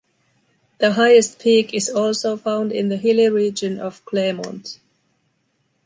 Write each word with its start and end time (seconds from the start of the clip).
The 0.79 0.93
highest 0.93 1.37
peak 1.37 1.75
is 1.75 1.87
also 1.87 2.35
found 2.35 2.71
in 2.71 2.89
the 2.89 2.97
hilly 2.97 3.29
region 3.29 3.79
of 3.79 4.03
Clermont. 4.03 4.79